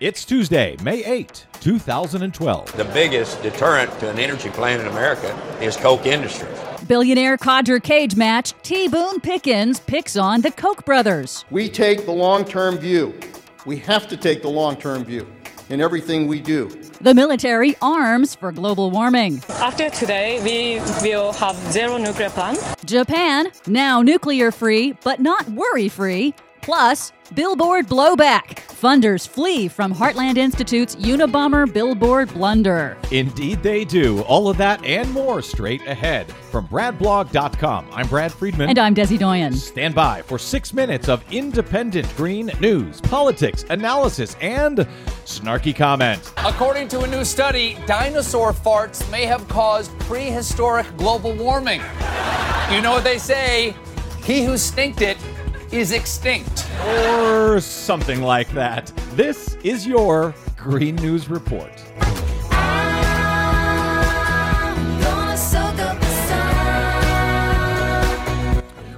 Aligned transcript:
It's 0.00 0.24
Tuesday, 0.24 0.76
May 0.80 1.04
8, 1.04 1.46
2012. 1.58 2.76
The 2.76 2.84
biggest 2.84 3.42
deterrent 3.42 3.90
to 3.98 4.08
an 4.08 4.20
energy 4.20 4.48
plant 4.48 4.80
in 4.80 4.86
America 4.86 5.36
is 5.60 5.76
Koch 5.76 6.06
Industries. 6.06 6.56
Billionaire 6.86 7.36
codger 7.36 7.80
cage 7.80 8.14
match, 8.14 8.54
T. 8.62 8.86
Boone 8.86 9.18
Pickens 9.18 9.80
picks 9.80 10.16
on 10.16 10.40
the 10.40 10.52
Koch 10.52 10.84
brothers. 10.84 11.44
We 11.50 11.68
take 11.68 12.04
the 12.04 12.12
long 12.12 12.44
term 12.44 12.78
view. 12.78 13.12
We 13.66 13.78
have 13.78 14.06
to 14.06 14.16
take 14.16 14.42
the 14.42 14.48
long 14.48 14.76
term 14.76 15.04
view 15.04 15.26
in 15.68 15.80
everything 15.80 16.28
we 16.28 16.38
do. 16.38 16.68
The 17.00 17.12
military 17.12 17.74
arms 17.82 18.36
for 18.36 18.52
global 18.52 18.92
warming. 18.92 19.42
After 19.48 19.90
today, 19.90 20.40
we 20.44 20.80
will 21.02 21.32
have 21.32 21.56
zero 21.72 21.98
nuclear 21.98 22.30
plant. 22.30 22.60
Japan, 22.84 23.48
now 23.66 24.00
nuclear 24.02 24.52
free, 24.52 24.92
but 25.02 25.18
not 25.18 25.48
worry 25.48 25.88
free. 25.88 26.34
Plus, 26.62 27.12
billboard 27.34 27.86
blowback. 27.86 28.64
Funders 28.78 29.26
flee 29.26 29.66
from 29.66 29.92
Heartland 29.92 30.36
Institute's 30.36 30.94
Unabomber 30.96 31.70
billboard 31.72 32.32
blunder. 32.32 32.96
Indeed, 33.10 33.62
they 33.62 33.84
do. 33.84 34.22
All 34.22 34.48
of 34.48 34.56
that 34.58 34.84
and 34.84 35.10
more 35.12 35.42
straight 35.42 35.84
ahead. 35.86 36.30
From 36.50 36.68
BradBlog.com, 36.68 37.88
I'm 37.92 38.06
Brad 38.06 38.32
Friedman. 38.32 38.68
And 38.70 38.78
I'm 38.78 38.94
Desi 38.94 39.18
Doyen. 39.18 39.52
Stand 39.52 39.94
by 39.94 40.22
for 40.22 40.38
six 40.38 40.72
minutes 40.72 41.08
of 41.08 41.24
independent 41.32 42.08
green 42.16 42.52
news, 42.60 43.00
politics, 43.00 43.64
analysis, 43.68 44.36
and 44.40 44.78
snarky 45.24 45.74
comment. 45.74 46.32
According 46.38 46.88
to 46.88 47.00
a 47.00 47.06
new 47.06 47.24
study, 47.24 47.76
dinosaur 47.86 48.52
farts 48.52 49.10
may 49.10 49.26
have 49.26 49.46
caused 49.48 49.90
prehistoric 50.00 50.86
global 50.96 51.34
warming. 51.34 51.80
You 52.70 52.80
know 52.80 52.92
what 52.92 53.04
they 53.04 53.18
say? 53.18 53.74
He 54.24 54.44
who 54.44 54.56
stinked 54.58 55.00
it 55.00 55.17
is 55.72 55.92
extinct. 55.92 56.66
Or 56.86 57.60
something 57.60 58.22
like 58.22 58.50
that. 58.52 58.86
This 59.14 59.56
is 59.62 59.86
your 59.86 60.34
Green 60.56 60.96
News 60.96 61.28
Report. 61.28 61.72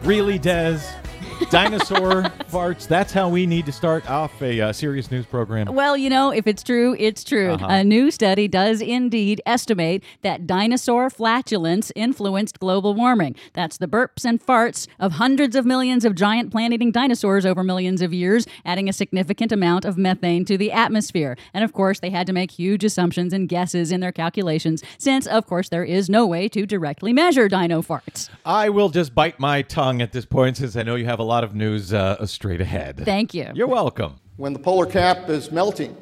Really, 0.02 0.38
Des? 0.38 0.99
Dinosaur 1.48 2.22
farts. 2.50 2.86
That's 2.86 3.12
how 3.12 3.28
we 3.28 3.46
need 3.46 3.66
to 3.66 3.72
start 3.72 4.08
off 4.10 4.40
a 4.42 4.60
uh, 4.60 4.72
serious 4.72 5.10
news 5.10 5.26
program. 5.26 5.74
Well, 5.74 5.96
you 5.96 6.10
know, 6.10 6.30
if 6.30 6.46
it's 6.46 6.62
true, 6.62 6.94
it's 6.98 7.24
true. 7.24 7.52
Uh-huh. 7.52 7.66
A 7.68 7.84
new 7.84 8.10
study 8.10 8.48
does 8.48 8.80
indeed 8.80 9.40
estimate 9.46 10.02
that 10.22 10.46
dinosaur 10.46 11.10
flatulence 11.10 11.92
influenced 11.96 12.60
global 12.60 12.94
warming. 12.94 13.36
That's 13.52 13.78
the 13.78 13.88
burps 13.88 14.24
and 14.24 14.44
farts 14.44 14.86
of 14.98 15.12
hundreds 15.12 15.56
of 15.56 15.64
millions 15.64 16.04
of 16.04 16.14
giant 16.14 16.50
plant 16.50 16.74
eating 16.74 16.92
dinosaurs 16.92 17.46
over 17.46 17.64
millions 17.64 18.02
of 18.02 18.12
years, 18.12 18.46
adding 18.64 18.88
a 18.88 18.92
significant 18.92 19.52
amount 19.52 19.84
of 19.84 19.96
methane 19.96 20.44
to 20.44 20.58
the 20.58 20.72
atmosphere. 20.72 21.36
And 21.54 21.64
of 21.64 21.72
course, 21.72 22.00
they 22.00 22.10
had 22.10 22.26
to 22.26 22.32
make 22.32 22.50
huge 22.50 22.84
assumptions 22.84 23.32
and 23.32 23.48
guesses 23.48 23.92
in 23.92 24.00
their 24.00 24.12
calculations, 24.12 24.82
since, 24.98 25.26
of 25.26 25.46
course, 25.46 25.68
there 25.68 25.84
is 25.84 26.10
no 26.10 26.26
way 26.26 26.48
to 26.48 26.66
directly 26.66 27.12
measure 27.12 27.48
dino 27.48 27.82
farts. 27.82 28.28
I 28.44 28.68
will 28.68 28.88
just 28.88 29.14
bite 29.14 29.38
my 29.38 29.62
tongue 29.62 30.02
at 30.02 30.12
this 30.12 30.24
point 30.24 30.56
since 30.58 30.76
I 30.76 30.82
know 30.82 30.96
you 30.96 31.06
have 31.06 31.18
a 31.18 31.24
lot 31.30 31.44
of 31.44 31.54
news 31.54 31.94
uh, 31.94 32.26
straight 32.26 32.60
ahead. 32.60 33.00
Thank 33.04 33.34
you. 33.34 33.46
You're 33.54 33.68
welcome. 33.68 34.18
When 34.36 34.52
the 34.52 34.58
polar 34.58 34.86
cap 34.86 35.28
is 35.28 35.52
melting, 35.52 35.96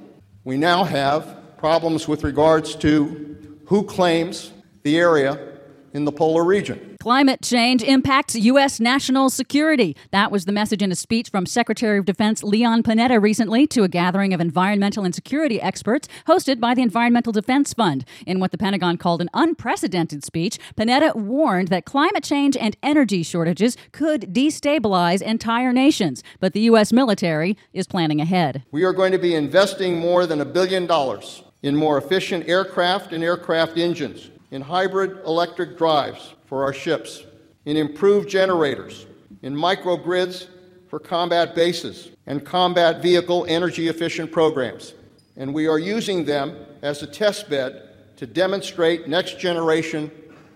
we 0.45 0.57
now 0.57 0.85
have 0.85 1.37
problems 1.59 2.09
with 2.09 2.25
regards 2.25 2.75
to 2.77 3.61
who 3.67 3.85
claims 3.85 4.53
the 4.85 4.97
area 4.97 5.48
in 5.93 6.05
the 6.05 6.13
polar 6.13 6.45
region. 6.45 6.97
Climate 7.01 7.41
change 7.43 7.83
impacts 7.83 8.35
U.S. 8.35 8.81
national 8.81 9.31
security. 9.31 9.97
That 10.11 10.31
was 10.31 10.45
the 10.45 10.53
message 10.53 10.83
in 10.83 10.91
a 10.91 10.97
speech 10.97 11.31
from 11.31 11.47
Secretary 11.47 11.99
of 11.99 12.05
Defense 12.05 12.43
Leon 12.43 12.83
Panetta 12.83 13.23
recently 13.23 13.67
to 13.69 13.83
a 13.83 13.89
gathering 13.89 14.35
of 14.35 14.41
environmental 14.41 15.05
and 15.05 15.15
security 15.15 15.61
experts 15.61 16.09
hosted 16.27 16.61
by 16.61 16.75
the 16.75 16.83
Environmental 16.83 17.33
Defense 17.33 17.73
Fund. 17.73 18.05
In 18.27 18.41
what 18.41 18.51
the 18.51 18.59
Pentagon 18.59 18.97
called 18.99 19.21
an 19.23 19.31
unprecedented 19.33 20.25
speech, 20.25 20.59
Panetta 20.77 21.15
warned 21.15 21.69
that 21.69 21.85
climate 21.85 22.25
change 22.25 22.57
and 22.57 22.77
energy 22.83 23.23
shortages 23.23 23.77
could 23.93 24.35
destabilize 24.35 25.23
entire 25.23 25.73
nations. 25.73 26.23
But 26.41 26.53
the 26.53 26.61
U.S. 26.61 26.93
military 26.93 27.57
is 27.73 27.87
planning 27.87 28.21
ahead. 28.21 28.65
We 28.71 28.85
are 28.85 28.93
going 28.93 29.13
to 29.13 29.19
be 29.19 29.35
investing 29.35 29.99
more 29.99 30.27
than 30.27 30.41
a 30.41 30.45
billion 30.45 30.87
dollars 30.87 31.43
in 31.63 31.75
more 31.75 31.99
efficient 31.99 32.49
aircraft 32.49 33.13
and 33.13 33.25
aircraft 33.25 33.77
engines, 33.77 34.31
in 34.51 34.63
hybrid 34.63 35.25
electric 35.27 35.77
drives 35.77 36.35
for 36.47 36.65
our 36.65 36.73
ships, 36.73 37.25
in 37.67 37.77
improved 37.77 38.29
generators, 38.29 39.07
in 39.43 39.55
microgrids 39.55 40.47
for 40.89 40.99
combat 40.99 41.55
bases, 41.55 42.11
and 42.27 42.45
combat 42.45 43.03
vehicle 43.03 43.45
energy 43.49 43.89
efficient 43.89 44.33
programs. 44.33 44.95
And 45.37 45.53
we 45.53 45.67
are 45.67 45.79
using 45.79 46.25
them 46.25 46.57
as 46.83 47.03
a 47.03 47.07
test 47.07 47.51
bed 47.51 47.91
to 48.17 48.27
demonstrate 48.27 49.07
next 49.07 49.39
generation 49.39 50.11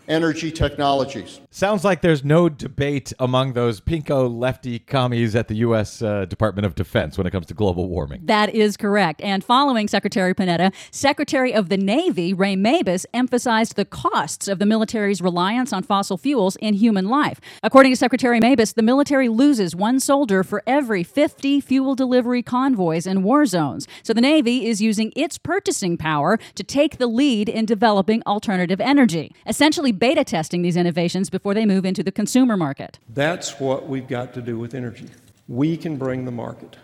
energy 0.09 0.51
technologies. 0.51 1.42
Sounds 1.55 1.85
like 1.85 2.01
there's 2.01 2.25
no 2.25 2.49
debate 2.49 3.13
among 3.19 3.53
those 3.53 3.79
pinko 3.79 4.27
lefty 4.27 4.79
commies 4.79 5.37
at 5.37 5.49
the 5.49 5.57
U.S. 5.57 6.01
Uh, 6.01 6.25
Department 6.25 6.65
of 6.65 6.75
Defense 6.75 7.19
when 7.19 7.27
it 7.27 7.31
comes 7.31 7.45
to 7.49 7.53
global 7.53 7.91
warming. 7.91 8.23
That 8.25 8.55
is 8.55 8.79
correct. 8.79 9.21
And 9.21 9.45
following 9.45 9.87
Secretary 9.87 10.35
Panetta, 10.35 10.73
Secretary 10.91 11.53
of 11.53 11.69
the 11.69 11.77
Navy 11.77 12.33
Ray 12.33 12.57
Mabus 12.57 13.05
emphasized 13.13 13.77
the 13.77 13.85
costs 13.85 14.49
of 14.49 14.61
the 14.61 14.65
military's 14.65 15.21
reliance 15.21 15.75
on 15.75 15.83
fossil 15.83 16.17
fuels 16.17 16.57
in 16.57 16.73
human 16.73 17.11
life. 17.11 17.39
According 17.63 17.93
to 17.93 17.97
Secretary 17.97 18.41
Mabus, 18.41 18.73
the 18.73 18.83
military 18.83 19.29
loses 19.29 19.77
one 19.77 20.01
soldier 20.01 20.43
for 20.43 20.63
every 20.67 21.03
50 21.03 21.61
fuel 21.61 21.95
delivery 21.95 22.43
convoys 22.43 23.07
in 23.07 23.23
war 23.23 23.45
zones. 23.45 23.87
So 24.03 24.15
the 24.15 24.23
Navy 24.23 24.67
is 24.69 24.81
using 24.81 25.13
its 25.15 25.37
purchasing 25.37 25.99
power 25.99 26.39
to 26.55 26.65
take 26.65 26.97
the 26.97 27.07
lead 27.07 27.51
in 27.51 27.67
developing 27.67 28.23
alternative 28.23 28.81
energy, 28.81 29.35
essentially 29.47 29.93
beta 29.93 30.25
testing 30.25 30.63
these 30.63 30.79
innovations 30.79 31.29
before 31.29 31.42
they 31.55 31.67
move 31.67 31.85
into 31.85 32.03
the 32.03 32.13
consumer 32.13 32.57
market. 32.57 32.99
That's 33.09 33.59
what 33.59 33.89
we've 33.89 34.07
got 34.07 34.33
to 34.35 34.43
do 34.43 34.59
with 34.59 34.75
energy. 34.75 35.09
We 35.49 35.77
can 35.77 35.97
bring 35.97 36.25
the 36.25 36.31
market. 36.31 36.77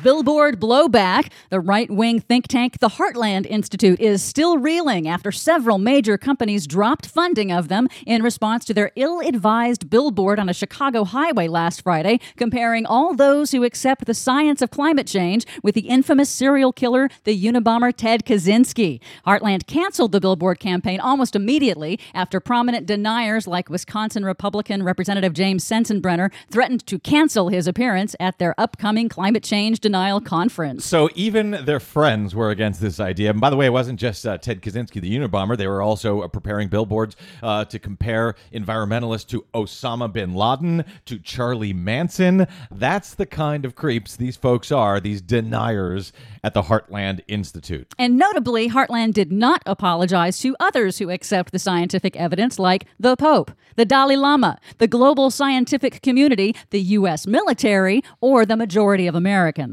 Billboard 0.00 0.58
blowback. 0.58 1.30
The 1.50 1.60
right 1.60 1.90
wing 1.90 2.18
think 2.18 2.48
tank, 2.48 2.78
the 2.78 2.88
Heartland 2.88 3.46
Institute, 3.46 4.00
is 4.00 4.22
still 4.22 4.56
reeling 4.56 5.06
after 5.06 5.30
several 5.30 5.76
major 5.76 6.16
companies 6.16 6.66
dropped 6.66 7.06
funding 7.06 7.52
of 7.52 7.68
them 7.68 7.88
in 8.06 8.22
response 8.22 8.64
to 8.64 8.74
their 8.74 8.90
ill 8.96 9.20
advised 9.20 9.90
billboard 9.90 10.38
on 10.38 10.48
a 10.48 10.54
Chicago 10.54 11.04
highway 11.04 11.46
last 11.46 11.82
Friday, 11.82 12.20
comparing 12.36 12.86
all 12.86 13.14
those 13.14 13.52
who 13.52 13.64
accept 13.64 14.06
the 14.06 14.14
science 14.14 14.62
of 14.62 14.70
climate 14.70 15.06
change 15.06 15.44
with 15.62 15.74
the 15.74 15.82
infamous 15.82 16.30
serial 16.30 16.72
killer, 16.72 17.10
the 17.24 17.44
Unabomber 17.44 17.92
Ted 17.94 18.24
Kaczynski. 18.24 18.98
Heartland 19.26 19.66
canceled 19.66 20.12
the 20.12 20.20
billboard 20.20 20.58
campaign 20.58 21.00
almost 21.00 21.36
immediately 21.36 22.00
after 22.14 22.40
prominent 22.40 22.86
deniers 22.86 23.46
like 23.46 23.68
Wisconsin 23.68 24.24
Republican 24.24 24.82
Representative 24.82 25.34
James 25.34 25.64
Sensenbrenner 25.64 26.32
threatened 26.50 26.86
to 26.86 26.98
cancel 26.98 27.50
his 27.50 27.66
appearance 27.66 28.16
at 28.18 28.38
their 28.38 28.58
upcoming 28.58 29.10
climate 29.10 29.44
change 29.44 29.81
denial 29.82 30.20
conference. 30.20 30.84
So 30.86 31.10
even 31.14 31.50
their 31.64 31.80
friends 31.80 32.34
were 32.34 32.50
against 32.50 32.80
this 32.80 32.98
idea. 33.00 33.30
And 33.30 33.40
by 33.40 33.50
the 33.50 33.56
way, 33.56 33.66
it 33.66 33.72
wasn't 33.72 34.00
just 34.00 34.26
uh, 34.26 34.38
Ted 34.38 34.62
Kaczynski, 34.62 35.00
the 35.00 35.14
Unabomber. 35.14 35.56
They 35.56 35.66
were 35.66 35.82
also 35.82 36.22
uh, 36.22 36.28
preparing 36.28 36.68
billboards 36.68 37.16
uh, 37.42 37.66
to 37.66 37.78
compare 37.78 38.34
environmentalists 38.52 39.26
to 39.28 39.44
Osama 39.54 40.10
bin 40.10 40.34
Laden, 40.34 40.84
to 41.06 41.18
Charlie 41.18 41.74
Manson. 41.74 42.46
That's 42.70 43.14
the 43.14 43.26
kind 43.26 43.64
of 43.64 43.74
creeps 43.74 44.16
these 44.16 44.36
folks 44.36 44.72
are, 44.72 45.00
these 45.00 45.20
deniers 45.20 46.12
at 46.44 46.54
the 46.54 46.62
Heartland 46.62 47.20
Institute. 47.28 47.92
And 47.98 48.16
notably, 48.16 48.70
Heartland 48.70 49.12
did 49.12 49.32
not 49.32 49.62
apologize 49.66 50.38
to 50.40 50.56
others 50.60 50.98
who 50.98 51.10
accept 51.10 51.52
the 51.52 51.58
scientific 51.58 52.16
evidence, 52.16 52.58
like 52.58 52.86
the 52.98 53.16
Pope, 53.16 53.50
the 53.76 53.84
Dalai 53.84 54.16
Lama, 54.16 54.58
the 54.78 54.86
global 54.86 55.30
scientific 55.30 56.02
community, 56.02 56.54
the 56.70 56.80
U.S. 56.80 57.26
military, 57.26 58.02
or 58.20 58.46
the 58.46 58.56
majority 58.56 59.06
of 59.06 59.14
Americans. 59.14 59.71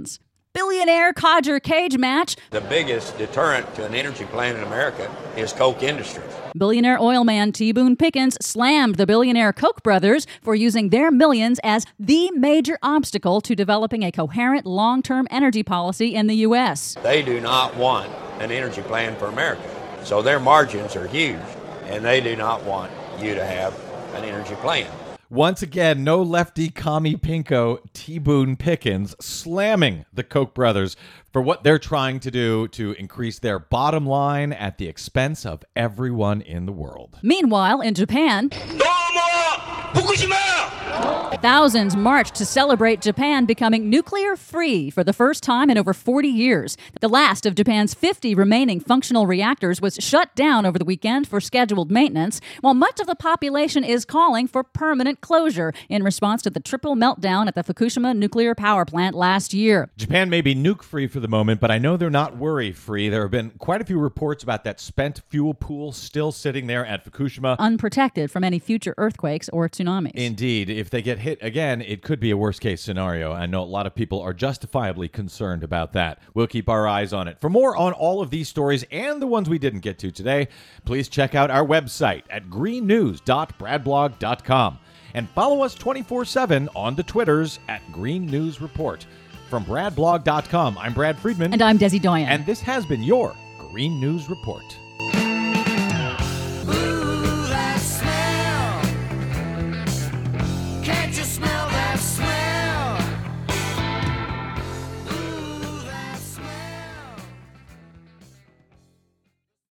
Billionaire 0.51 1.13
codger 1.13 1.59
cage 1.59 1.97
match. 1.97 2.35
The 2.49 2.61
biggest 2.61 3.17
deterrent 3.19 3.73
to 3.75 3.85
an 3.85 3.93
energy 3.93 4.25
plant 4.25 4.57
in 4.57 4.63
America 4.63 5.09
is 5.37 5.53
Koch 5.53 5.84
Industries. 5.84 6.25
Billionaire 6.57 6.99
oil 6.99 7.23
man 7.23 7.51
T. 7.51 7.72
Boone 7.72 7.96
Pickens 7.96 8.35
slammed 8.41 8.96
the 8.96 9.05
billionaire 9.05 9.53
Koch 9.53 9.84
brothers 9.84 10.25
for 10.41 10.55
using 10.55 10.90
their 10.90 11.11
millions 11.11 11.59
as 11.63 11.85
the 11.99 12.31
major 12.31 12.79
obstacle 12.81 13.41
to 13.41 13.55
developing 13.55 14.03
a 14.03 14.11
coherent 14.11 14.66
long 14.66 15.03
term 15.03 15.28
energy 15.29 15.61
policy 15.61 16.16
in 16.16 16.25
the 16.25 16.37
U.S. 16.37 16.95
They 17.03 17.22
do 17.22 17.40
not 17.40 17.75
want 17.75 18.11
an 18.40 18.52
energy 18.52 18.81
plan 18.81 19.16
for 19.17 19.28
America. 19.28 19.63
So 20.03 20.23
their 20.23 20.40
margins 20.40 20.95
are 20.95 21.07
huge, 21.07 21.40
and 21.85 22.03
they 22.03 22.22
do 22.22 22.35
not 22.35 22.63
want 22.63 22.91
you 23.19 23.35
to 23.35 23.45
have 23.45 23.79
an 24.16 24.23
energy 24.23 24.55
plan. 24.55 24.90
Once 25.31 25.61
again, 25.61 26.03
no 26.03 26.23
lefty 26.23 26.70
commie 26.70 27.16
pinko 27.16 27.78
T. 27.93 28.17
Boone 28.17 28.55
Pickens 28.55 29.16
slamming 29.22 30.03
the 30.11 30.23
Koch 30.23 30.55
brothers 30.55 30.96
for 31.31 31.40
what 31.40 31.64
they're 31.64 31.78
trying 31.78 32.20
to 32.22 32.31
do 32.31 32.67
to 32.70 32.93
increase 32.93 33.37
their 33.37 33.59
bottom 33.59 34.08
line 34.08 34.52
at 34.52 34.79
the 34.79 34.87
expense 34.87 35.46
of 35.46 35.64
everyone 35.76 36.41
in 36.41 36.66
the 36.66 36.72
world. 36.72 37.20
Meanwhile, 37.22 37.79
in 37.81 37.93
Japan, 37.93 38.49
Thousands 41.41 41.96
marched 41.96 42.36
to 42.36 42.46
celebrate 42.46 43.00
Japan 43.00 43.46
becoming 43.46 43.90
nuclear 43.90 44.36
free 44.36 44.90
for 44.90 45.06
the 45.06 45.14
first 45.14 45.41
time 45.41 45.70
in 45.70 45.78
over 45.78 45.94
40 45.94 46.28
years. 46.28 46.76
The 47.00 47.08
last 47.08 47.46
of 47.46 47.56
Japan's 47.56 47.94
50 47.94 48.36
remaining 48.36 48.82
functional 48.82 49.26
reactors 49.26 49.80
was 49.80 49.96
shut 50.02 50.36
down 50.36 50.66
over 50.66 50.78
the 50.78 50.84
weekend 50.84 51.30
for 51.30 51.40
scheduled 51.40 51.91
maintenance, 51.91 52.41
while 52.59 52.74
much 52.74 53.00
of 53.00 53.08
the 53.08 53.16
population 53.16 53.86
is 53.86 54.03
calling 54.03 54.50
for 54.50 54.66
permanent 54.66 55.22
closure 55.22 55.72
in 55.88 56.03
response 56.03 56.41
to 56.41 56.50
the 56.50 56.59
triple 56.59 56.97
meltdown 56.97 57.47
at 57.47 57.56
the 57.56 57.64
Fukushima 57.64 58.14
nuclear 58.14 58.53
power 58.53 58.84
plant 58.84 59.16
last 59.16 59.53
year. 59.53 59.90
Japan 59.96 60.30
may 60.30 60.41
be 60.41 60.53
nuke 60.53 60.84
free 60.84 61.08
for 61.08 61.22
the 61.22 61.30
moment, 61.30 61.62
but 61.62 61.72
I 61.72 61.78
know 61.78 61.96
they're 61.96 62.09
not 62.09 62.36
worry 62.36 62.74
free. 62.74 63.08
There 63.08 63.22
have 63.22 63.32
been 63.32 63.52
quite 63.52 63.80
a 63.80 63.86
few 63.86 63.97
reports 63.97 64.44
about 64.44 64.66
that 64.66 64.82
spent 64.82 65.22
fuel 65.30 65.53
pool 65.53 65.94
still 65.94 66.34
sitting 66.34 66.68
there 66.68 66.86
at 66.86 67.06
Fukushima. 67.06 67.58
Unprotected 67.59 68.30
from 68.30 68.44
any 68.44 68.59
future 68.59 68.94
earthquakes 68.97 69.47
or 69.53 69.70
tsunamis. 69.70 70.12
Indeed, 70.16 70.70
if 70.79 70.90
they 70.90 71.02
get 71.02 71.20
hit 71.20 71.37
again, 71.41 71.81
it 71.81 72.02
could 72.02 72.20
be 72.20 72.31
a 72.31 72.37
worst 72.37 72.59
case 72.61 72.81
scenario. 72.81 73.31
I 73.34 73.46
know 73.46 73.61
a 73.61 73.64
lot 73.64 73.85
of 73.85 73.93
people 73.93 74.22
are 74.22 74.34
justifiably 74.34 75.09
concerned 75.09 75.64
about 75.64 75.93
that. 75.93 76.20
We'll 76.34 76.47
keep 76.47 76.67
our 76.70 76.87
eyes 76.87 77.14
on 77.14 77.28
it. 77.28 77.40
For 77.40 77.49
more 77.49 77.76
on 77.76 77.93
all 77.93 78.22
of 78.22 78.29
these 78.29 78.47
stories 78.47 78.85
and 78.90 79.22
the 79.22 79.28
ones 79.28 79.49
we 79.49 79.59
didn't 79.59 79.81
get 79.81 79.99
to 79.99 80.11
today, 80.11 80.47
please 80.85 81.09
check 81.09 81.35
out 81.35 81.52
our 81.52 81.66
website 81.66 82.23
at 82.29 82.49
greennews.bradblog.com 82.49 84.79
and 85.14 85.29
follow 85.29 85.61
us 85.61 85.76
24 85.76 86.26
7 86.26 86.70
on 86.76 86.96
the 86.96 87.03
Twitters 87.03 87.59
at 87.67 87.81
Green 87.91 88.26
News 88.26 88.59
Report. 88.61 89.05
From 89.49 89.66
bradblog.com, 89.66 90.78
I'm 90.78 90.93
Brad 90.93 91.20
Friedman. 91.20 91.52
And 91.53 91.61
I'm 91.61 91.78
Desi 91.78 92.02
Doyen. 92.02 92.28
And 92.28 92.46
this 92.46 92.61
has 92.61 92.85
been 92.85 93.03
your 93.03 93.35
Green 93.58 93.99
News 93.99 94.29
Report. 94.29 94.64